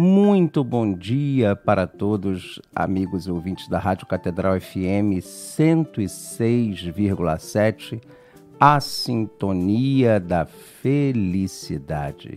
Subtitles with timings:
[0.00, 8.00] Muito bom dia para todos, amigos e ouvintes da Rádio Catedral FM 106,7,
[8.60, 12.36] a sintonia da felicidade.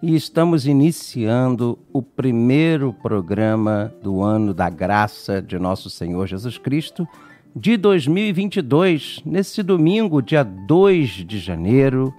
[0.00, 7.04] E estamos iniciando o primeiro programa do ano da graça de nosso Senhor Jesus Cristo
[7.52, 12.14] de 2022, nesse domingo, dia 2 de janeiro,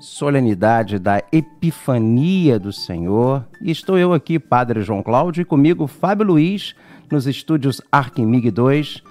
[0.00, 3.44] solenidade da Epifania do Senhor.
[3.60, 6.74] E estou eu aqui, Padre João Cláudio, e comigo Fábio Luiz,
[7.10, 9.02] nos estúdios Arquimig 2,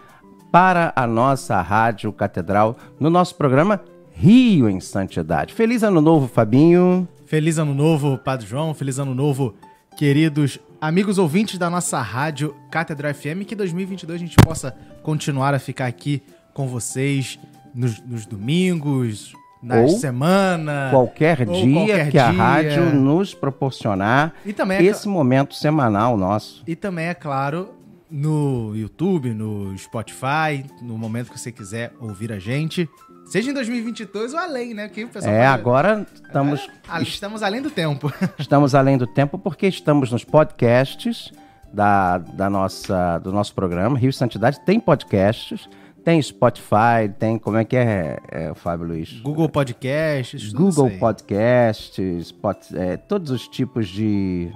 [0.51, 5.53] para a nossa Rádio Catedral, no nosso programa Rio em Santidade.
[5.53, 7.07] Feliz Ano Novo, Fabinho.
[7.25, 8.73] Feliz Ano Novo, Padre João.
[8.73, 9.53] Feliz Ano Novo,
[9.97, 15.59] queridos amigos ouvintes da nossa rádio Catedral FM, que 2022 a gente possa continuar a
[15.59, 16.21] ficar aqui
[16.53, 17.39] com vocês
[17.73, 20.91] nos, nos domingos, nas Ou semanas.
[20.91, 22.41] Qualquer dia qualquer que a dia.
[22.41, 26.63] rádio nos proporcionar E também, é esse momento semanal nosso.
[26.67, 27.73] e também, é claro,
[28.09, 32.87] no YouTube, no Spotify, no momento que você quiser ouvir a gente.
[33.25, 34.87] Seja em 2022 ou além, né?
[34.87, 38.09] Que o pessoal É, fala- agora estamos, Ah, estamos além do tempo.
[38.39, 41.29] estamos além do tempo porque estamos nos podcasts
[41.73, 44.61] da, da nossa, do nosso programa, Rio Santidade.
[44.61, 45.67] Tem podcasts,
[46.07, 47.37] tem Spotify, tem.
[47.37, 49.19] Como é que é, é Fábio Luiz?
[49.19, 50.89] Google Podcasts, Google.
[50.97, 54.49] Podcasts, pod- é, todos os tipos de,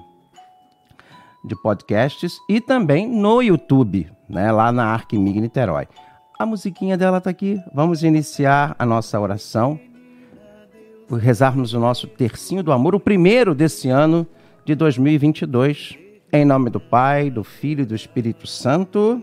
[1.44, 5.90] de podcasts e também no YouTube, né, lá na Arquimig Niterói.
[6.40, 7.60] A musiquinha dela tá aqui.
[7.76, 9.78] Vamos iniciar a nossa oração,
[11.20, 14.26] rezarmos o nosso tercinho do amor, o primeiro desse ano
[14.64, 15.98] de 2022.
[16.32, 19.22] Em nome do Pai, do Filho e do Espírito Santo.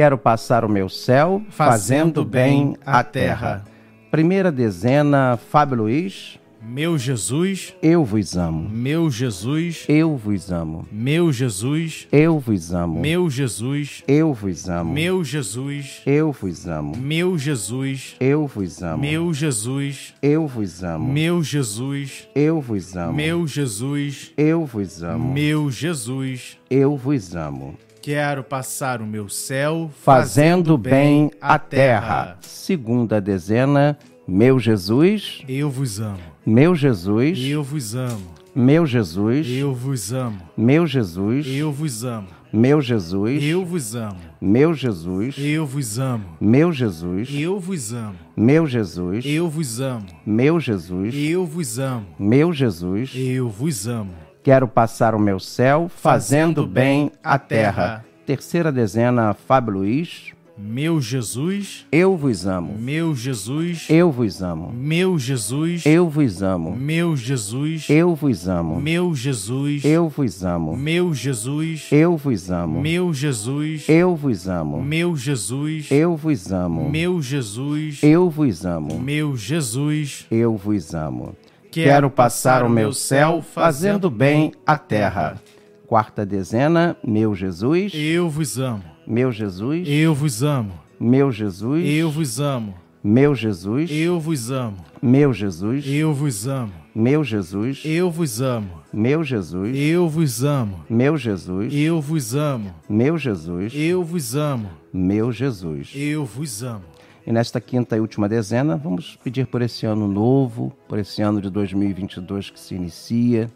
[0.00, 3.64] Quero passar o meu céu fazendo bem a terra.
[4.10, 6.38] Primeira dezena, Fábio Luiz.
[6.62, 8.66] Meu Jesus, Eu vos amo.
[8.70, 10.88] meu Jesus, Eu vos amo.
[10.90, 12.98] meu Jesus, Eu vos amo.
[12.98, 14.90] meu Jesus, Eu vos amo.
[14.90, 16.96] meu Jesus, Eu vos amo.
[16.96, 19.02] meu Jesus, Eu vos amo.
[19.02, 21.12] meu Jesus, Eu vos amo.
[21.12, 23.12] meu Jesus, Eu vos amo.
[23.12, 25.34] meu Jesus, Eu vos amo.
[25.34, 26.58] meu Jesus.
[26.70, 27.74] Eu vos amo.
[28.02, 32.38] Quero passar o meu céu Fazendo bem a terra.
[32.40, 35.42] Segunda dezena, meu Jesus.
[35.46, 36.18] Eu vos amo.
[36.46, 37.38] Meu Jesus.
[37.38, 38.40] Eu vos amo.
[38.54, 39.46] Meu Jesus.
[39.48, 40.38] Eu vos amo.
[40.56, 41.46] Meu Jesus.
[41.46, 42.28] Eu vos amo.
[42.52, 43.44] Meu Jesus.
[43.44, 44.16] Eu vos amo.
[44.40, 45.36] Meu Jesus.
[45.38, 46.24] Eu vos amo.
[46.40, 47.28] Meu Jesus.
[47.30, 48.14] Eu vos amo.
[48.34, 49.24] Meu Jesus.
[49.26, 50.06] Eu vos amo.
[50.24, 51.14] Meu Jesus.
[51.14, 52.06] Eu vos amo.
[52.18, 53.12] Meu Jesus.
[53.14, 54.29] Eu vos amo.
[54.42, 58.04] Quero passar o meu céu fazendo bem a terra.
[58.24, 60.32] Terceira dezena, Fábio Luiz.
[60.62, 62.74] Meu Jesus, Eu vos amo.
[62.78, 64.70] meu Jesus, Eu vos amo.
[64.72, 66.76] meu Jesus, Eu vos amo.
[66.76, 68.78] meu Jesus, Eu vos amo.
[68.80, 70.76] meu Jesus, Eu vos amo.
[70.76, 72.82] meu Jesus, Eu vos amo.
[72.82, 74.82] meu Jesus, Eu vos amo.
[74.82, 76.90] meu Jesus, Eu vos amo.
[76.90, 79.00] meu Jesus, Eu vos amo.
[79.00, 80.26] meu Jesus.
[80.30, 81.34] Eu vos amo.
[81.70, 85.40] Quero passar o meu céu fazendo bem a terra.
[85.86, 87.92] Quarta dezena, meu Jesus.
[87.94, 88.82] Eu vos amo.
[89.06, 89.86] Meu Jesus.
[89.88, 90.72] Eu vos amo.
[90.98, 91.84] Meu Jesus.
[91.86, 92.74] Eu vos amo.
[93.02, 94.76] Meu Jesus, eu vos amo.
[95.00, 96.72] Meu Jesus, eu vos amo.
[96.94, 98.70] Meu Jesus, eu vos amo.
[98.92, 100.84] Meu Jesus, eu vos amo.
[100.86, 102.74] Meu Jesus, eu vos amo.
[102.86, 104.68] Meu Jesus, eu vos amo.
[104.92, 106.89] Meu Jesus, eu vos amo.
[107.30, 111.40] E nesta quinta e última dezena, vamos pedir por esse ano novo, por esse ano
[111.40, 113.48] de 2022 que se inicia,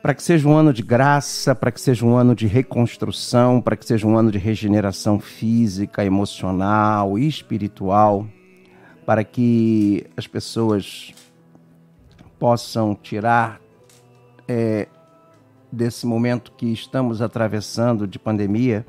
[0.00, 3.76] para que seja um ano de graça, para que seja um ano de reconstrução, para
[3.76, 8.26] que seja um ano de regeneração física, emocional e espiritual,
[9.04, 11.12] para que as pessoas
[12.38, 13.60] possam tirar
[14.48, 14.88] é,
[15.70, 18.86] desse momento que estamos atravessando de pandemia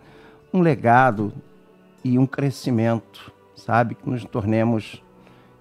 [0.54, 1.34] um legado
[2.02, 3.96] e um crescimento, sabe?
[3.96, 5.04] Que nos tornemos,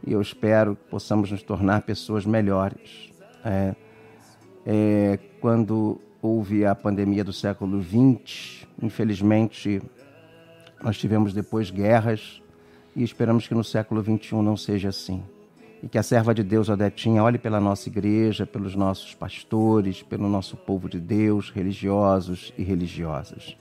[0.07, 3.11] e eu espero que possamos nos tornar pessoas melhores.
[3.45, 3.75] É,
[4.65, 9.83] é, quando houve a pandemia do século XX, infelizmente,
[10.83, 12.41] nós tivemos depois guerras
[12.95, 15.23] e esperamos que no século XXI não seja assim.
[15.83, 20.29] E que a serva de Deus, Odetinha, olhe pela nossa igreja, pelos nossos pastores, pelo
[20.29, 23.57] nosso povo de Deus, religiosos e religiosas.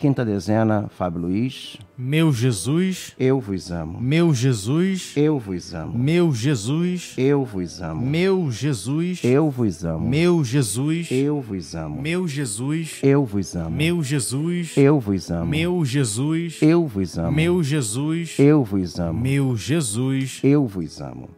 [0.00, 1.76] Quinta dezena, Fábio Luiz.
[1.96, 4.00] Meu Jesus, Eu vos amo.
[4.00, 5.98] meu Jesus, Eu vos amo.
[5.98, 8.00] meu Jesus, Eu vos amo.
[8.06, 10.08] meu Jesus, Eu vos amo.
[10.08, 12.00] meu Jesus, Eu vos amo.
[12.00, 13.70] meu Jesus, Eu vos amo.
[13.76, 15.46] meu Jesus, Eu vos amo.
[15.46, 17.32] meu Jesus, Eu vos amo.
[17.32, 19.20] meu Jesus, Eu vos amo.
[19.20, 20.40] meu Jesus.
[20.42, 21.28] Eu vos amo.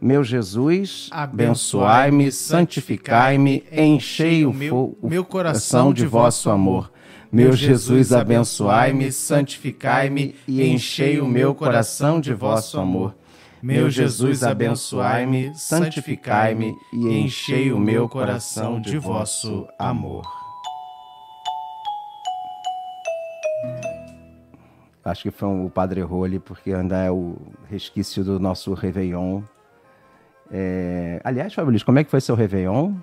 [0.00, 6.90] Meu Jesus, Abençoai-me, santificai-me, enchei o meu- meu coração de vosso amor.
[7.30, 13.14] Meu Jesus, abençoai-me, santificai-me e enchei o meu coração de vosso amor.
[13.62, 20.22] Meu Jesus, abençoai-me, santificai-me e enchei o meu coração de vosso amor.
[25.04, 27.36] Acho que foi um- o Padre Role, porque ainda é o
[27.68, 29.42] resquício do nosso Réveillon.
[30.50, 32.94] É, Aliás, Fábio Luiz, como é que foi seu Réveillon?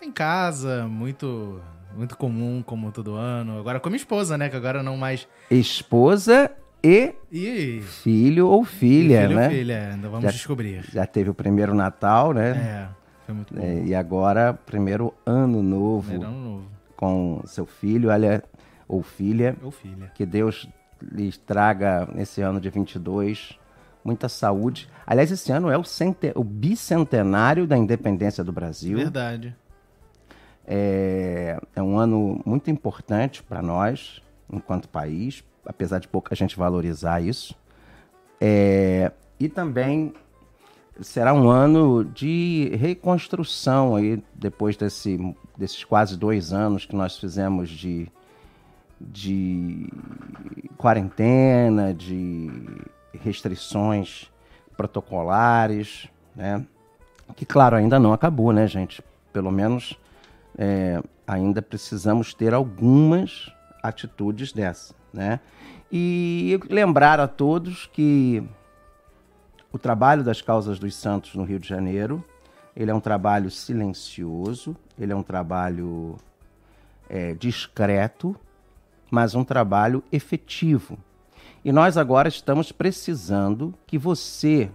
[0.00, 1.60] Em casa, muito
[1.96, 3.58] muito comum, como todo ano.
[3.58, 4.48] Agora com a minha esposa, né?
[4.48, 5.26] Que agora não mais.
[5.50, 6.50] Esposa
[6.82, 7.80] e E.
[7.82, 9.48] filho ou filha, filho, né?
[9.50, 10.84] filha, ainda vamos Já- descobrir.
[10.92, 12.50] Já teve o primeiro Natal, né?
[12.50, 12.88] É,
[13.26, 13.62] foi muito bom.
[13.62, 16.64] É, e agora, primeiro ano novo Primeiro ano novo.
[16.96, 18.42] com seu filho, olha,
[18.86, 19.56] ou filha.
[19.62, 20.10] Ou filha.
[20.14, 20.68] Que Deus
[21.02, 23.58] lhes traga nesse ano de 22
[24.04, 24.86] muita saúde.
[25.06, 28.98] Aliás, esse ano é o, cente- o bicentenário da independência do Brasil.
[28.98, 29.56] Verdade.
[30.66, 37.20] É, é um ano muito importante para nós, enquanto país, apesar de pouca gente valorizar
[37.20, 37.54] isso.
[38.40, 40.12] É, e também
[41.00, 45.18] será um ano de reconstrução aí, depois desse,
[45.56, 48.08] desses quase dois anos que nós fizemos de,
[49.00, 49.88] de
[50.76, 52.50] quarentena, de
[53.12, 54.30] restrições
[54.76, 56.64] protocolares, né?
[57.36, 59.02] Que, claro, ainda não acabou, né, gente?
[59.32, 59.98] Pelo menos
[60.56, 63.50] é, ainda precisamos ter algumas
[63.82, 65.40] atitudes dessa, né?
[65.90, 68.42] E lembrar a todos que
[69.72, 72.24] o trabalho das causas dos santos no Rio de Janeiro,
[72.76, 76.16] ele é um trabalho silencioso, ele é um trabalho
[77.08, 78.34] é, discreto,
[79.10, 80.98] mas um trabalho efetivo.
[81.64, 84.70] E nós agora estamos precisando que você,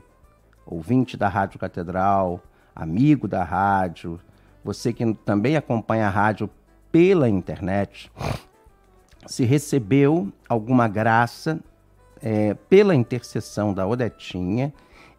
[0.65, 2.41] ouvinte da Rádio Catedral,
[2.75, 4.19] amigo da rádio,
[4.69, 6.47] você que também acompanha a rádio
[6.91, 8.11] pela internet,
[9.25, 11.59] se recebeu alguma graça
[12.21, 14.71] é, pela intercessão da Odetinha,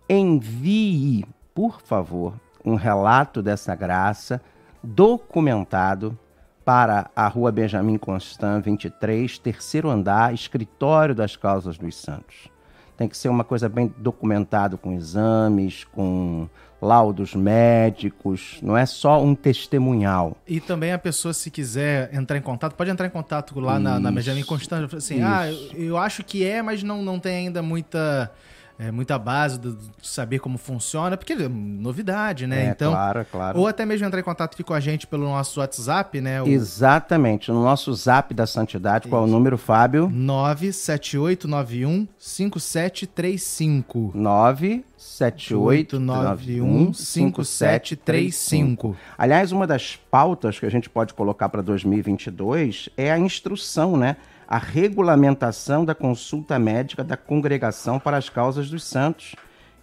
[0.09, 4.41] envie, por favor, um relato dessa graça
[4.85, 6.17] documentado
[6.65, 12.49] para a Rua Benjamin Constant, 23, terceiro andar, escritório das causas dos santos.
[12.97, 16.49] Tem que ser uma coisa bem documentado com exames, com
[16.81, 20.37] laudos médicos, não é só um testemunhal.
[20.47, 24.01] E também a pessoa, se quiser entrar em contato, pode entrar em contato lá na,
[24.01, 24.17] na Isso.
[24.17, 24.97] Benjamin Constante.
[24.97, 25.25] Assim, Isso.
[25.27, 28.33] ah, eu, eu acho que é, mas não, não tem ainda muita,
[28.81, 32.69] é, muita base de, de saber como funciona, porque é novidade, né?
[32.69, 33.59] É, então, claro, claro.
[33.59, 36.43] ou até mesmo entrar em contato aqui com a gente pelo nosso WhatsApp, né?
[36.43, 40.09] O Exatamente, no nosso zap da santidade, qual é o número, Fábio?
[40.09, 44.13] 97891 5735.
[44.15, 48.97] 97891 5735.
[49.19, 54.17] Aliás, uma das pautas que a gente pode colocar para 2022 é a instrução, né?
[54.51, 59.37] A regulamentação da consulta médica da Congregação para as Causas dos Santos,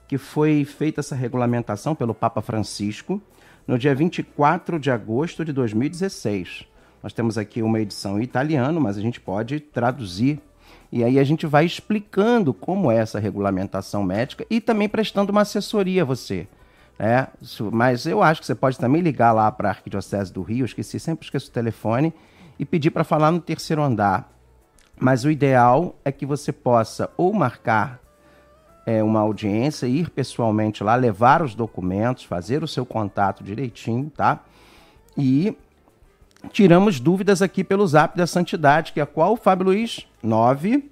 [0.10, 3.22] que foi feita essa regulamentação pelo Papa Francisco
[3.66, 6.66] no dia 24 de agosto de 2016.
[7.02, 10.38] Nós temos aqui uma edição em italiano, mas a gente pode traduzir
[10.92, 15.42] e aí a gente vai explicando como é essa regulamentação médica e também prestando uma
[15.44, 16.46] assessoria a você.
[17.42, 20.66] Isso- Mas eu acho que você pode também ligar lá para a Arquidiocese do Rio,
[20.66, 22.14] esqueci, sempre esqueço o telefone,
[22.60, 24.34] e pedir para falar no terceiro andar.
[25.00, 28.00] Mas o ideal é que você possa ou marcar
[28.86, 34.44] é, uma audiência, ir pessoalmente lá, levar os documentos, fazer o seu contato direitinho, tá?
[35.16, 35.56] E
[36.52, 40.08] tiramos dúvidas aqui pelo Zap da Santidade, que é qual, Fábio Luiz?
[40.24, 40.90] 9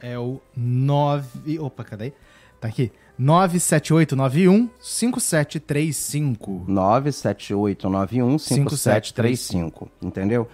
[0.00, 1.58] É o 9.
[1.58, 2.12] Opa, cadê?
[2.60, 2.90] Tá aqui.
[3.18, 6.64] 97891 5735.
[6.66, 10.48] 97891 5735, entendeu?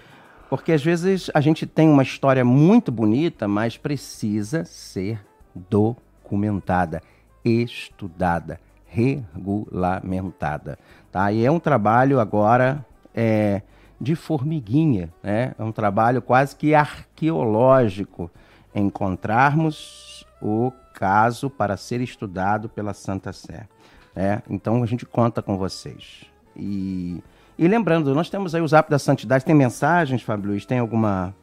[0.48, 5.20] Porque às vezes a gente tem uma história muito bonita, mas precisa ser
[5.54, 7.02] documentada,
[7.44, 10.78] estudada, regulamentada,
[11.12, 11.30] tá?
[11.30, 13.62] E é um trabalho agora é,
[14.00, 15.54] de formiguinha, né?
[15.58, 18.30] É um trabalho quase que arqueológico
[18.74, 23.68] encontrarmos o caso para ser estudado pela Santa Sé.
[24.14, 24.42] né?
[24.48, 26.24] Então a gente conta com vocês.
[26.56, 27.22] E,
[27.58, 30.64] e lembrando, nós temos aí o Zap da Santidade, tem mensagens, Fábio Luiz?
[30.64, 31.34] Tem alguma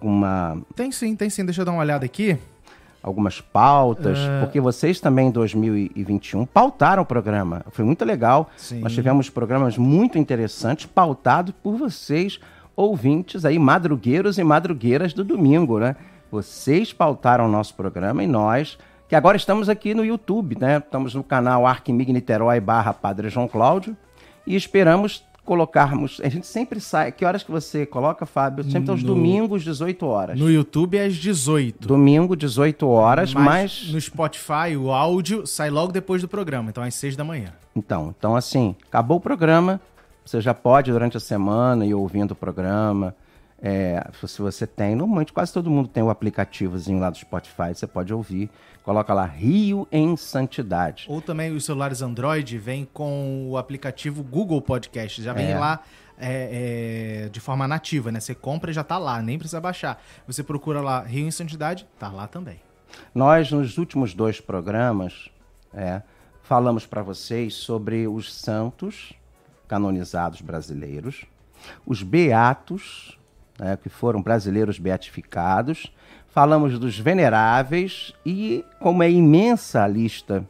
[0.00, 1.44] uma, Tem sim, tem sim.
[1.44, 2.38] Deixa eu dar uma olhada aqui.
[3.02, 4.40] algumas pautas, É.
[4.40, 7.64] porque vocês também em 2021 pautaram o programa.
[7.70, 8.50] Foi muito legal.
[8.56, 8.80] Sim.
[8.80, 12.38] Nós tivemos programas muito interessantes pautados por vocês,
[12.76, 15.96] ouvintes aí, madrugueiros e madrugueiras do domingo, né?
[16.30, 18.76] Vocês pautaram o nosso programa e nós,
[19.08, 20.78] que agora estamos aqui no YouTube, né?
[20.78, 23.96] Estamos no canal Arquimig Niterói barra Padre João Cláudio
[24.46, 26.20] e esperamos colocarmos.
[26.22, 27.10] A gente sempre sai.
[27.10, 28.62] Que horas que você coloca, Fábio?
[28.70, 30.38] Sempre aos No- domingos, 18 horas.
[30.38, 31.88] No YouTube é às 18.
[31.88, 33.92] Domingo, 18 horas, mas, mas.
[33.92, 37.52] no Spotify o áudio sai logo depois do programa, então às 6 da manhã.
[37.74, 39.80] Então, então, assim, acabou o programa,
[40.24, 43.14] você já pode, durante a semana, ir ouvindo o programa.
[43.60, 47.86] É, se você tem, normalmente quase todo mundo tem o aplicativozinho lá do Spotify, você
[47.86, 48.48] pode ouvir.
[48.84, 51.06] Coloca lá Rio em Santidade.
[51.08, 55.22] Ou também os celulares Android vêm com o aplicativo Google Podcast.
[55.22, 55.58] Já vem É.
[55.58, 55.80] lá
[56.18, 58.20] é, é, de forma nativa, né?
[58.20, 60.02] Você compra e já tá lá, nem precisa baixar.
[60.26, 62.60] Você procura lá Rio em Santidade, tá lá também.
[63.14, 65.28] Nós, nos últimos dois programas,
[65.74, 66.00] é,
[66.42, 69.12] falamos para vocês sobre os santos
[69.66, 71.24] canonizados brasileiros,
[71.84, 73.17] os beatos,
[73.58, 75.92] né, que foram brasileiros beatificados,
[76.28, 80.46] falamos dos veneráveis e, como é imensa a lista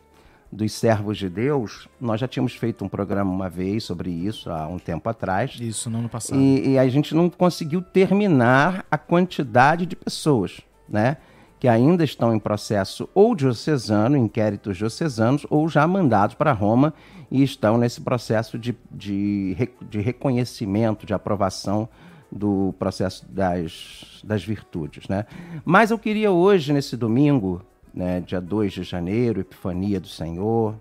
[0.50, 4.67] dos servos de Deus, nós já tínhamos feito um programa uma vez sobre isso, há
[4.67, 6.41] um tempo atrás, Isso, no ano passado.
[6.41, 11.19] e, e a gente não conseguiu terminar a quantidade de pessoas, né?
[11.61, 16.95] Que ainda estão em processo ou diocesano, inquéritos diocesanos, ou já mandados para Roma
[17.31, 19.57] e estão nesse processo de, de,
[19.91, 21.88] de reconhecimento, de aprovação
[22.31, 25.25] do processo das, das virtudes, né?
[25.65, 30.75] Mas eu queria hoje, nesse domingo, né, dia 2 de janeiro, Epifania do Senhor,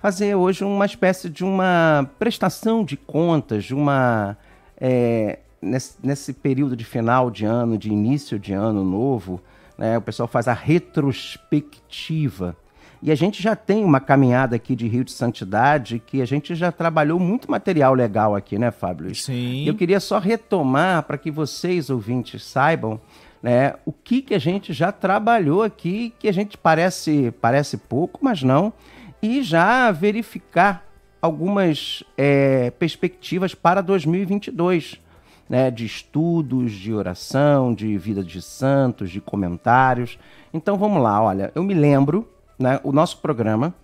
[0.00, 4.36] fazer hoje uma espécie de uma prestação de contas, de uma.
[4.80, 9.40] é, nesse, nesse período de final de ano, de início de ano novo,
[9.78, 12.56] né, o pessoal faz a retrospectiva.
[13.02, 16.54] E a gente já tem uma caminhada aqui de Rio de Santidade que a gente
[16.54, 19.12] já trabalhou muito material legal aqui, né, Fábio?
[19.12, 19.66] Sim.
[19.66, 23.00] Eu queria só retomar para que vocês, ouvintes, saibam
[23.42, 28.20] né, o que, que a gente já trabalhou aqui, que a gente parece, parece pouco,
[28.22, 28.72] mas não,
[29.20, 30.86] e já verificar
[31.20, 35.00] algumas é, perspectivas para 2022,
[35.48, 40.18] né, de estudos, de oração, de vida de santos, de comentários.
[40.54, 42.28] Então vamos lá, olha, eu me lembro,
[42.62, 43.74] né, o nosso programa,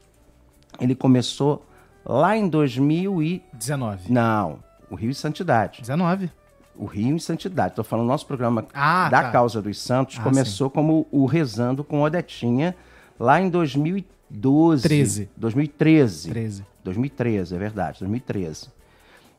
[0.81, 1.67] ele começou
[2.05, 3.43] lá em 2000 e...
[3.53, 4.13] 19.
[4.13, 5.81] Não, o Rio e Santidade.
[5.83, 6.31] 19.
[6.77, 7.71] O Rio em Santidade.
[7.73, 9.31] Estou falando, nosso programa Ah, da tá.
[9.33, 12.75] Causa dos Santos Ah, começou como o Rezando com Odetinha
[13.19, 14.83] lá em 2012.
[14.85, 15.29] 13.
[15.37, 16.31] 2013.
[16.31, 16.67] 13.
[16.85, 18.69] 2013, é verdade, 2013.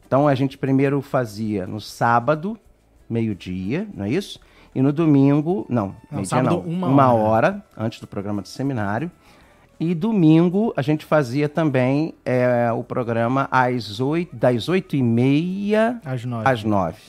[0.05, 2.59] Então a gente primeiro fazia no sábado,
[3.09, 4.39] meio-dia, não é isso?
[4.75, 7.47] E no domingo, não, meio-dia sábado, não, uma uma hora.
[7.47, 9.09] hora antes do programa de seminário.
[9.79, 16.01] E domingo a gente fazia também é, o programa às 8, das 8 e meia
[16.03, 16.49] Às 9.
[16.49, 17.01] às nove.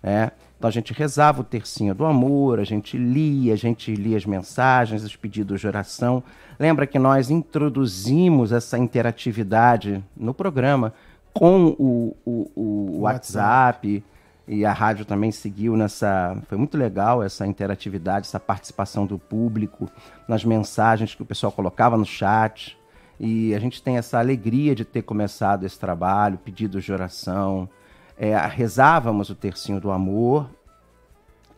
[0.00, 0.30] Né?
[0.56, 4.24] Então a gente rezava o tercinho do amor, a gente lia, a gente lia as
[4.24, 6.22] mensagens, os pedidos de oração.
[6.58, 10.92] Lembra que nós introduzimos essa interatividade no programa
[11.32, 14.04] com o, o, o WhatsApp.
[14.52, 16.36] E a rádio também seguiu nessa.
[16.48, 19.88] Foi muito legal essa interatividade, essa participação do público
[20.26, 22.76] nas mensagens que o pessoal colocava no chat.
[23.20, 27.68] E a gente tem essa alegria de ter começado esse trabalho, pedidos de oração.
[28.18, 30.50] É, rezávamos o tercinho do amor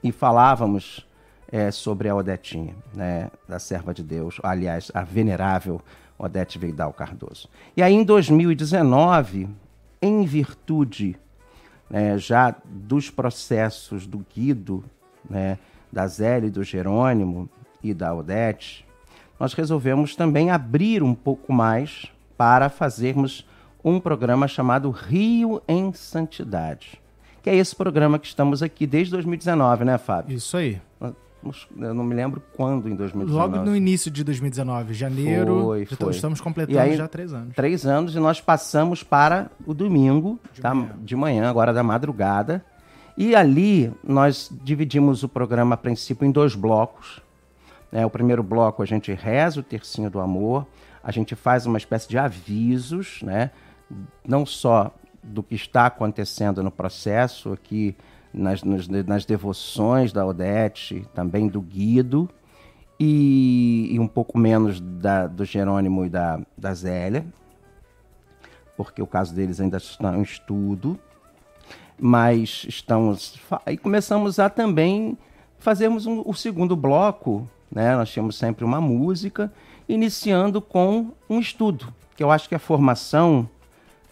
[0.04, 1.08] e falávamos
[1.50, 5.80] é, sobre a Odetinha, né, da serva de Deus, aliás, a venerável
[6.18, 7.48] Odete Veidal Cardoso.
[7.74, 9.48] E aí, em 2019,
[10.02, 11.18] em virtude
[11.92, 14.82] né, já dos processos do Guido,
[15.28, 15.58] né,
[15.92, 17.48] da Zélia do Jerônimo
[17.82, 18.86] e da Odete,
[19.38, 22.06] nós resolvemos também abrir um pouco mais
[22.36, 23.46] para fazermos
[23.84, 27.00] um programa chamado Rio em Santidade,
[27.42, 30.34] que é esse programa que estamos aqui desde 2019, né, Fábio?
[30.34, 30.80] Isso aí.
[31.76, 33.52] Eu não me lembro quando em 2019.
[33.56, 36.10] Logo no início de 2019, janeiro, Foi, foi.
[36.10, 37.54] estamos completando aí- já três anos.
[37.54, 40.72] Três anos e nós passamos para o domingo, De tá?
[40.74, 40.94] manhã.
[41.02, 42.64] de manhã, agora da madrugada.
[43.16, 47.20] E ali nós dividimos o programa a princípio em dois blocos.
[47.90, 48.06] né?
[48.06, 50.66] o primeiro bloco a gente reza o tercinho do amor,
[51.04, 53.50] a gente faz uma espécie de avisos, né?
[54.26, 57.94] não só do que está acontecendo no processo aqui
[58.32, 62.28] nas, nos- nas devoções da Odete, também do Guido,
[62.98, 67.24] e, e um pouco menos da, do Jerônimo e da, da Zélia,
[68.76, 70.98] porque o caso deles ainda está em estudo.
[71.98, 73.38] mas estamos.
[73.66, 75.16] E começamos a também
[75.58, 77.94] fazermos um, o segundo bloco, né?
[77.96, 79.52] Nós tínhamos sempre uma música,
[79.88, 83.48] iniciando com um estudo, que eu acho que a formação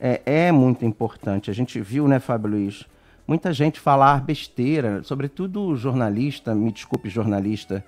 [0.00, 1.50] é, é muito importante.
[1.50, 2.86] A gente viu, né, Fábio Luiz,
[3.30, 7.84] muita gente falar besteira, sobretudo jornalista, me desculpe, jornalista,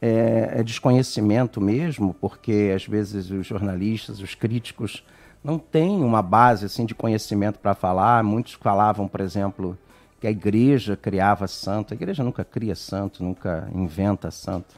[0.00, 5.04] é, é desconhecimento mesmo, porque às vezes os jornalistas, os críticos,
[5.44, 8.24] não têm uma base assim de conhecimento para falar.
[8.24, 9.76] Muitos falavam, por exemplo,
[10.18, 11.92] que a igreja criava santo.
[11.92, 14.74] A igreja nunca cria santo, nunca inventa santo.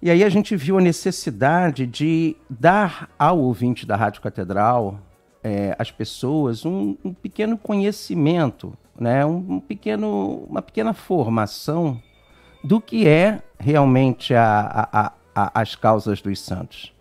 [0.00, 4.98] E aí a gente viu a necessidade de dar ao ouvinte da Rádio Catedral,
[5.42, 9.24] é, pessoas, um, um, pequeno conhecimento, né?
[9.24, 12.00] um, pequeno, uma pequena formação
[12.62, 16.92] do que é realmente a, a, a, as causas dos santos.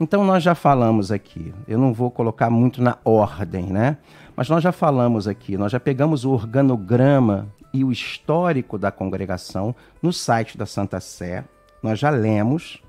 [0.00, 3.98] Então nós já falamos aqui, eu não vou colocar muito na ordem, né?
[4.36, 9.74] Mas nós já falamos aqui, nós já pegamos o organograma e o histórico da congregação
[10.00, 11.44] no site da Santa Sé.
[11.82, 12.80] Nós já lemos,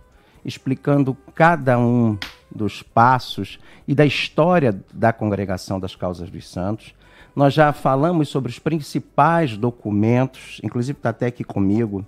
[0.46, 2.18] explicando cada um
[2.54, 6.94] dos passos e da história da congregação das causas dos santos.
[7.36, 12.06] Nós já falamos sobre os principais documentos, inclusive está até aqui comigo,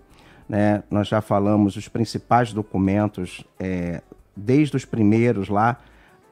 [0.50, 0.84] né?
[0.90, 4.02] nós já falamos os principais documentos é,
[4.36, 5.78] desde os primeiros lá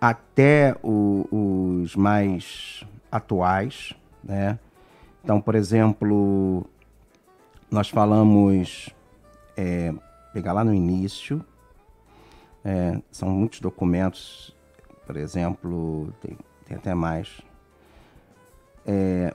[0.01, 4.57] até o, os mais atuais, né?
[5.23, 6.65] Então, por exemplo,
[7.69, 8.89] nós falamos,
[9.57, 9.93] é,
[10.33, 11.43] pegar lá no início,
[12.63, 14.55] é, são muitos documentos,
[15.05, 17.41] por exemplo, tem, tem até mais.
[18.85, 19.33] É,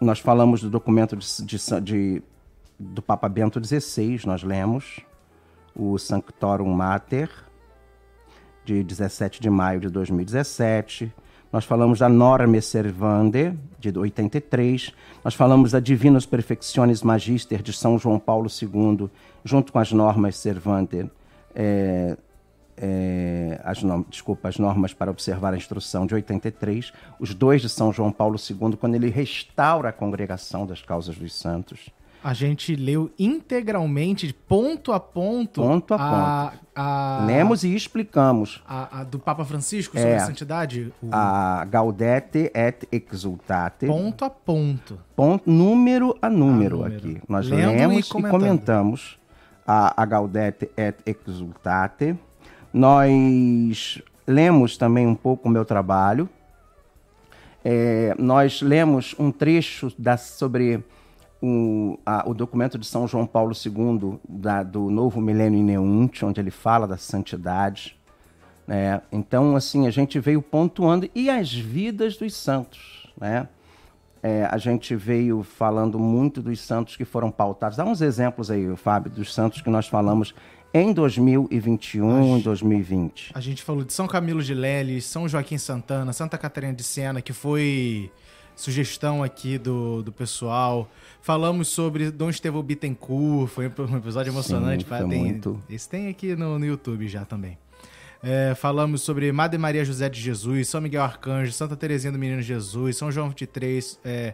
[0.00, 2.22] nós falamos do documento de, de, de,
[2.78, 5.00] do Papa Bento XVI, nós lemos,
[5.74, 7.30] o Sanctorum Mater,
[8.64, 11.12] de 17 de maio de 2017.
[11.52, 14.92] Nós falamos da Norme Servande, de 83.
[15.22, 19.08] Nós falamos da Divinos Perfectiones Magister, de São João Paulo II,
[19.44, 21.08] junto com as Normas Servande,
[21.54, 22.16] é,
[22.76, 27.92] é, as, desculpa, as normas para observar a instrução de 83, os dois de São
[27.92, 31.90] João Paulo II, quando ele restaura a congregação das causas dos santos.
[32.22, 35.60] A gente leu integralmente, ponto a ponto.
[35.60, 36.64] Ponto a, a ponto.
[36.74, 38.62] A, Lemos e explicamos.
[38.66, 40.90] A, a do Papa Francisco sobre é, a santidade?
[41.02, 41.10] O...
[41.12, 43.86] A Gaudete et Exultate.
[43.86, 44.98] Ponto a ponto.
[45.14, 46.96] ponto número a número, número.
[46.96, 47.20] aqui.
[47.28, 49.18] Nós Lendo lemos e, e comentamos
[49.66, 52.16] a, a Gaudete et Exultate.
[52.72, 56.28] Nós lemos também um pouco o meu trabalho.
[57.64, 60.84] É, nós lemos um trecho da, sobre
[61.40, 66.40] o, a, o documento de São João Paulo II da, do Novo Milênio Ineunte, onde
[66.40, 67.96] ele fala da santidade.
[68.66, 69.00] Né?
[69.12, 73.48] Então, assim, a gente veio pontuando e as vidas dos santos, né?
[74.26, 77.76] É, a gente veio falando muito dos santos que foram pautados.
[77.76, 80.34] Dá uns exemplos aí, Fábio, dos santos que nós falamos
[80.72, 83.32] em 2021 e 2020.
[83.34, 87.20] A gente falou de São Camilo de Leles, São Joaquim Santana, Santa Catarina de Sena,
[87.20, 88.10] que foi
[88.56, 90.88] sugestão aqui do, do pessoal.
[91.20, 94.84] Falamos sobre Dom Estevão Bittencourt, foi um episódio emocionante.
[94.84, 95.62] Sim, foi tem, muito.
[95.68, 97.58] Esse tem aqui no, no YouTube já também.
[98.26, 102.40] É, falamos sobre Madre Maria José de Jesus, São Miguel Arcanjo, Santa Teresinha do Menino
[102.40, 104.32] Jesus, São João 23, é,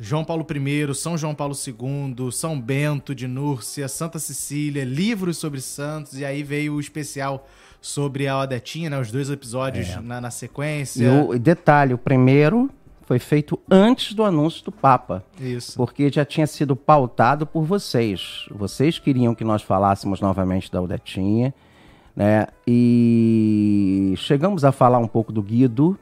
[0.00, 5.60] João Paulo I, São João Paulo II, São Bento de Núrcia, Santa Cecília, livros sobre
[5.60, 7.46] santos, e aí veio o especial
[7.82, 8.98] sobre a Odetinha, né?
[8.98, 10.00] Os dois episódios é.
[10.00, 11.04] na, na, sequência.
[11.04, 12.70] E o detalhe, o primeiro
[13.02, 15.22] foi feito antes do anúncio do Papa.
[15.38, 15.76] Isso.
[15.76, 18.46] Porque já tinha sido pautado por vocês.
[18.50, 21.52] Vocês queriam que nós falássemos novamente da Udetinha,
[22.14, 22.46] né?
[22.66, 25.98] E chegamos a falar um pouco do Guido,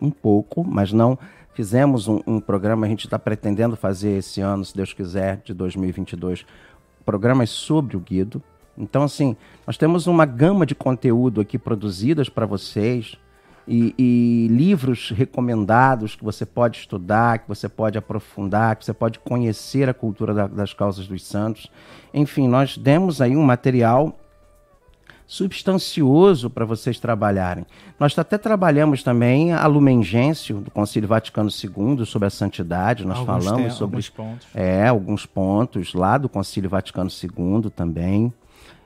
[0.00, 1.18] um pouco, mas não
[1.54, 2.86] fizemos um, um programa.
[2.86, 6.44] A gente está pretendendo fazer esse ano, se Deus quiser, de 2022,
[7.04, 8.42] programas sobre o Guido.
[8.76, 9.36] Então, assim,
[9.66, 13.18] nós temos uma gama de conteúdo aqui produzidas para vocês
[13.68, 19.18] e, e, livros recomendados que você pode estudar, que você pode aprofundar, que você pode
[19.18, 21.70] conhecer a cultura da, das causas dos santos.
[22.12, 24.18] Enfim, nós demos aí um material
[25.32, 27.64] substancioso para vocês trabalharem.
[27.98, 33.06] Nós até trabalhamos também a Lumen Gentium do Concílio Vaticano II sobre a santidade.
[33.06, 34.46] Nós alguns falamos tem, sobre alguns pontos.
[34.54, 38.30] É, alguns pontos lá do Concílio Vaticano II também.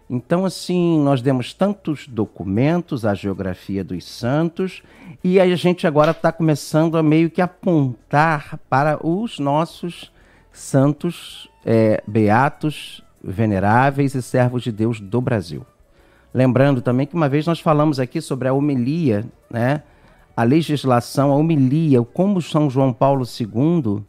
[0.09, 4.85] Então, assim, nós demos tantos documentos, a geografia dos santos,
[5.25, 10.13] e a gente agora está começando a meio que apontar para os nossos
[10.53, 15.67] santos é, beatos, veneráveis e servos de Deus do Brasil.
[16.37, 19.83] Lembrando também que uma vez nós falamos aqui sobre a homilia, né?
[20.37, 24.05] a legislação, a homilia, como São João Paulo II,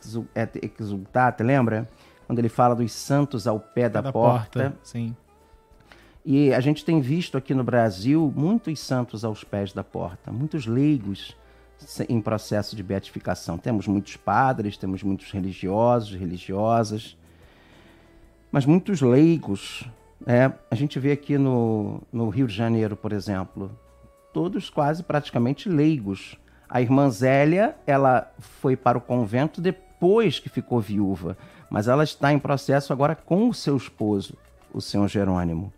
[0.79, 1.87] Exultate, lembra?
[2.25, 4.61] Quando ele fala dos santos ao pé da, da porta.
[4.61, 4.77] porta.
[4.81, 5.15] Sim.
[6.31, 10.67] E a gente tem visto aqui no Brasil muitos santos aos pés da porta, muitos
[10.67, 11.35] leigos
[12.07, 13.57] em processo de beatificação.
[13.57, 17.17] Temos muitos padres, temos muitos religiosos, religiosas,
[18.51, 19.89] mas muitos leigos.
[20.23, 20.53] Né?
[20.69, 23.71] A gente vê aqui no, no Rio de Janeiro, por exemplo,
[24.31, 26.37] todos quase praticamente leigos
[26.69, 31.35] a irmã Zélia, ela foi para o convento depois que ficou viúva,
[31.71, 34.37] mas ela está em processo agora com o seu esposo,
[34.71, 35.73] o senhor Jerônimo.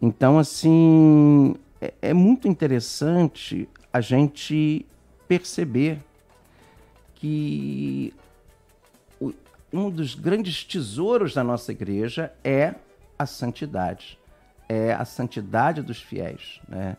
[0.00, 4.86] Então, assim, é, é muito interessante a gente
[5.26, 5.98] perceber
[7.14, 8.14] que
[9.72, 12.74] um dos grandes tesouros da nossa igreja é
[13.18, 14.18] a santidade,
[14.68, 16.96] é a santidade dos fiéis, né?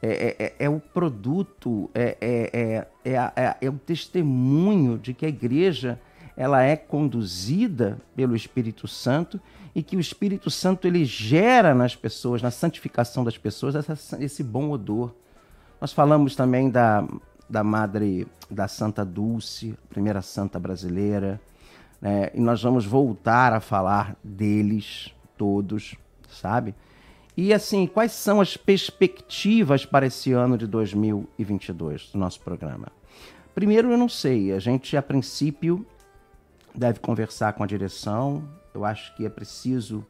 [0.00, 5.26] É, é, é, é, o produto, é, é, é, é, é, o testemunho de que
[5.26, 6.00] a igreja
[6.36, 9.40] ela é conduzida pelo Espírito Santo
[9.74, 14.42] e que o Espírito Santo ele gera nas pessoas, na santificação das pessoas, essa, esse
[14.42, 15.14] bom odor.
[15.80, 17.06] Nós falamos também da,
[17.48, 21.40] da Madre, da Santa Dulce, primeira santa brasileira,
[22.00, 22.30] né?
[22.34, 25.94] e nós vamos voltar a falar deles todos,
[26.28, 26.74] sabe?
[27.36, 32.88] E assim, quais são as perspectivas para esse ano de 2022 do nosso programa?
[33.54, 34.52] Primeiro, eu não sei.
[34.52, 35.86] A gente, a princípio,
[36.74, 38.42] deve conversar com a direção.
[38.78, 40.06] Eu acho que é preciso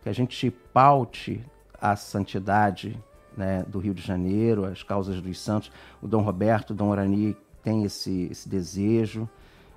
[0.00, 1.44] que a gente paute
[1.80, 2.96] a santidade
[3.36, 5.72] né, do Rio de Janeiro, as causas dos santos.
[6.00, 9.28] O Dom Roberto, o Dom Orani tem esse, esse desejo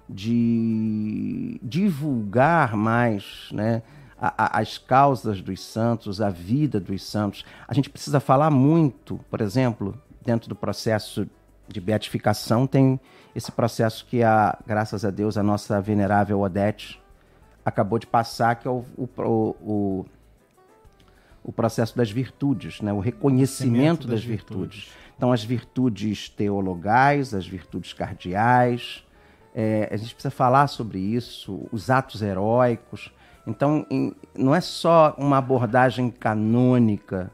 [0.08, 3.82] de divulgar mais, né?
[4.22, 7.44] a, a, as causas dos santos, a vida dos santos.
[7.68, 11.28] A gente precisa falar muito, por exemplo, dentro do processo
[11.68, 13.00] de beatificação, tem
[13.36, 17.02] esse processo que, a, graças a Deus, a nossa venerável Odete
[17.70, 19.08] acabou de passar, que é o, o,
[19.62, 20.06] o,
[21.44, 22.92] o processo das virtudes, né?
[22.92, 24.84] o reconhecimento das, das virtudes.
[24.84, 25.10] virtudes.
[25.16, 29.04] Então, as virtudes teologais, as virtudes cardeais,
[29.54, 33.12] é, a gente precisa falar sobre isso, os atos heróicos.
[33.46, 37.32] Então, em, não é só uma abordagem canônica,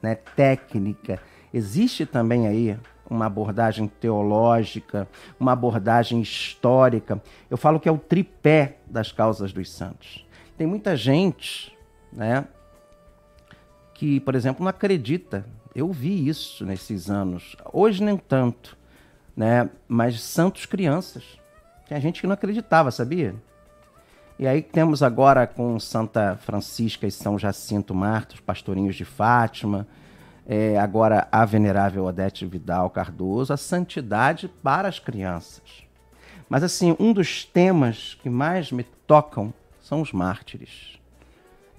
[0.00, 1.20] né, técnica.
[1.52, 7.22] Existe também aí uma abordagem teológica, uma abordagem histórica.
[7.48, 10.26] Eu falo que é o tripé das causas dos santos.
[10.56, 11.76] Tem muita gente,
[12.12, 12.46] né,
[13.94, 15.44] que, por exemplo, não acredita.
[15.74, 17.56] Eu vi isso nesses anos.
[17.72, 18.76] Hoje nem tanto,
[19.36, 21.38] né, mas santos crianças.
[21.86, 23.34] Tinha gente que não acreditava, sabia?
[24.38, 29.86] E aí temos agora com Santa Francisca e São Jacinto Martos, pastorinhos de Fátima,
[30.46, 35.84] é, agora a venerável Odete Vidal Cardoso, a santidade para as crianças.
[36.48, 40.98] Mas assim, um dos temas que mais me tocam são os mártires.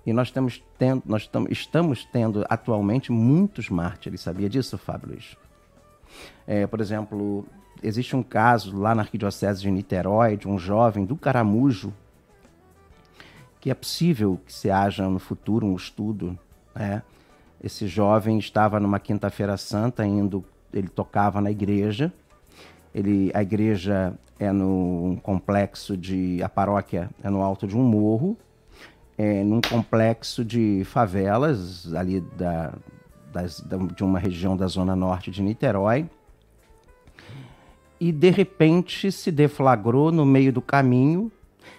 [0.06, 5.36] E nós, temos tendo, nós estamos tendo atualmente muitos mártires, sabia disso, Fábio Luiz?
[6.46, 7.46] É, por exemplo,
[7.84, 11.94] existe um caso lá na Arquidiocese de Niterói de um jovem do Caramujo,
[13.60, 16.38] que é possível que se haja no futuro um estudo.
[16.74, 17.02] Né?
[17.64, 22.14] Esse jovem estava numa quinta-feira santa indo, ele tocava na igreja.
[22.94, 28.38] Ele, a igreja é no complexo de, a paróquia é no alto de um morro,
[29.18, 32.74] é num complexo de favelas ali da,
[33.34, 36.08] das, da, de uma região da zona norte de Niterói.
[38.00, 41.32] E de repente se deflagrou no meio do caminho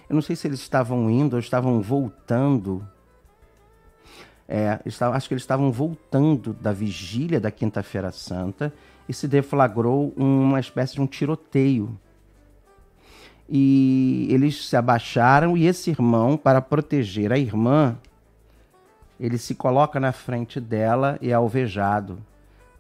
[0.09, 2.85] Eu não sei se eles estavam indo ou estavam voltando.
[4.49, 4.81] É,
[5.13, 8.73] acho que eles estavam voltando da vigília da Quinta-feira Santa
[9.07, 11.99] e se deflagrou uma espécie de um tiroteio.
[13.47, 17.97] E eles se abaixaram e esse irmão, para proteger a irmã,
[19.21, 22.19] ele se coloca na frente dela e é alvejado.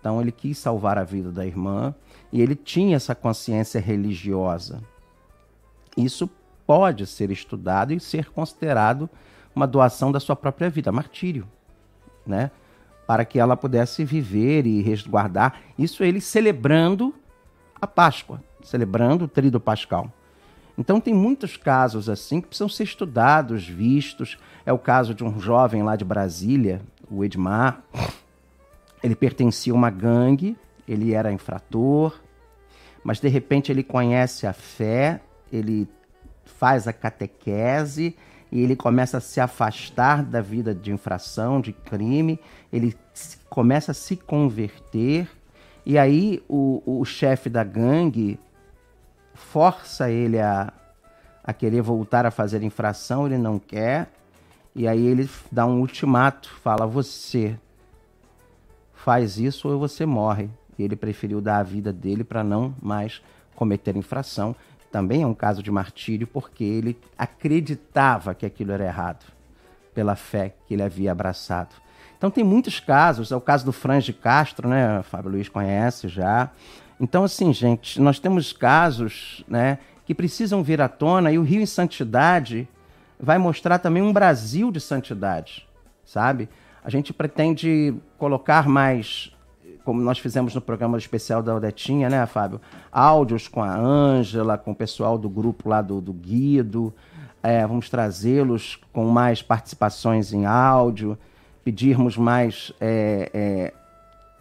[0.00, 1.94] Então ele quis salvar a vida da irmã
[2.33, 4.83] e ele tinha essa consciência religiosa.
[5.96, 6.31] Isso
[6.66, 9.09] pode ser estudado e ser considerado
[9.54, 11.46] uma doação da sua própria vida, martírio,
[12.28, 12.50] né?
[13.06, 15.60] Para que ela pudesse viver e resguardar.
[15.78, 17.14] Isso ele celebrando
[17.80, 20.12] a Páscoa, celebrando o Tríduo Pascal.
[20.76, 24.38] Então tem muitos casos assim que precisam ser estudados, vistos.
[24.64, 27.82] É o caso de um jovem lá de Brasília, o Edmar.
[29.02, 32.20] Ele pertencia a uma gangue, ele era infrator,
[33.02, 35.20] mas de repente ele conhece a fé,
[35.52, 35.88] ele
[36.44, 38.16] faz a catequese
[38.50, 42.40] e ele começa a se afastar da vida de infração, de crime,
[42.72, 42.96] ele
[43.48, 45.28] começa a se converter
[45.88, 48.38] e aí o, o chefe da gangue
[49.32, 50.70] força ele a,
[51.42, 54.11] a querer voltar a fazer infração, ele não quer.
[54.74, 57.58] E aí ele dá um ultimato, fala: você
[58.92, 60.50] faz isso ou você morre.
[60.78, 63.22] E ele preferiu dar a vida dele para não mais
[63.56, 64.54] cometer infração.
[64.90, 69.24] Também é um caso de martírio porque ele acreditava que aquilo era errado,
[69.94, 71.74] pela fé que ele havia abraçado.
[72.16, 75.01] Então tem muitos casos, é o caso do Franz de Castro, né?
[75.01, 76.51] O Fábio Luiz conhece já.
[77.01, 81.61] Então, assim, gente, nós temos casos né, que precisam vir à tona e o Rio
[81.61, 82.68] em Santidade
[83.20, 85.66] vai mostrar também um Brasil de santidade,
[86.05, 86.48] sabe?
[86.85, 89.33] A gente pretende colocar mais,
[89.88, 92.61] como nós fizemos no programa especial da Odetinha, né, Fábio?
[92.92, 96.92] Áudios com a Ângela, com o pessoal do grupo lá do, do Guido.
[97.42, 101.16] É, vamos trazê-los com mais participações em áudio,
[101.64, 103.74] pedirmos mais é, é,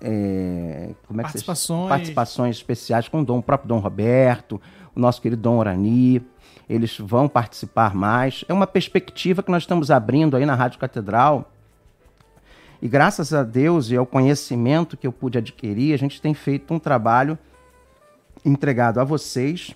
[0.01, 1.87] é, como é que participações.
[1.87, 4.59] participações especiais com o, Dom, o próprio Dom Roberto,
[4.93, 6.21] o nosso querido Dom Orani.
[6.69, 8.43] Eles vão participar mais.
[8.49, 11.49] É uma perspectiva que nós estamos abrindo aí na Rádio Catedral.
[12.81, 16.73] E graças a Deus e ao conhecimento que eu pude adquirir, a gente tem feito
[16.73, 17.37] um trabalho
[18.45, 19.75] entregado a vocês,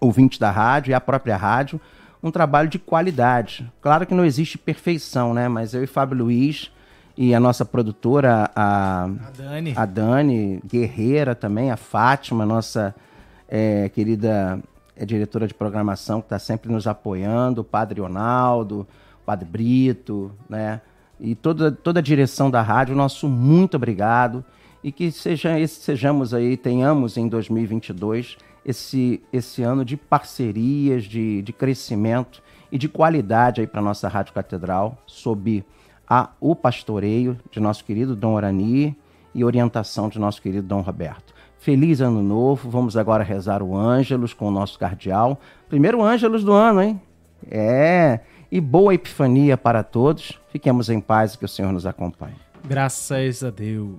[0.00, 1.80] ouvintes da rádio e à própria rádio,
[2.22, 3.70] um trabalho de qualidade.
[3.80, 5.48] Claro que não existe perfeição, né?
[5.48, 6.70] Mas eu e Fábio Luiz
[7.16, 9.74] e a nossa produtora, a, A Dani.
[9.76, 12.94] a Dani Guerreira também, a Fátima, nossa
[13.48, 14.60] é, querida
[14.94, 18.86] é, diretora de programação, que está sempre nos apoiando, o Padre Ronaldo,
[19.22, 20.80] o Padre Brito, né?
[21.18, 24.44] E toda, toda a direção da rádio, nosso muito obrigado.
[24.82, 31.52] E que seja, sejamos aí, tenhamos em 2022 esse, esse ano de parcerias, de, de
[31.52, 35.64] crescimento e de qualidade aí para nossa Rádio Catedral, sob
[36.08, 38.96] a, o pastoreio de nosso querido Dom Orani
[39.34, 41.34] e orientação de nosso querido Dom Roberto.
[41.58, 45.40] Feliz ano novo, vamos agora rezar o Ângelos com o nosso cardeal.
[45.68, 47.00] Primeiro Ângelos do ano, hein?
[47.50, 50.38] É, e boa epifania para todos.
[50.50, 52.36] Fiquemos em paz e que o Senhor nos acompanhe.
[52.64, 53.94] Graças a Deus.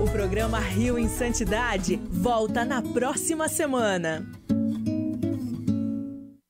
[0.00, 4.26] O programa Rio em Santidade volta na próxima semana.